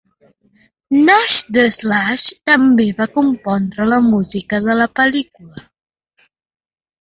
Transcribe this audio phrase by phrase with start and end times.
[1.09, 5.63] Nash the Slash també va compondre la música de la pel·lícula.